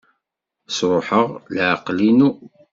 [0.75, 2.29] Sṛuḥeɣ leɛqel-inu.